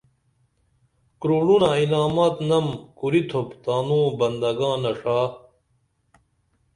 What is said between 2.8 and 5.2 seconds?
کُریتُھوپ تانوں بندگانہ ݜا